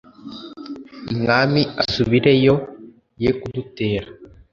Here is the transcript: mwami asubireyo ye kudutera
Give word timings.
mwami 1.19 1.61
asubireyo 1.83 2.55
ye 3.21 3.31
kudutera 3.39 4.07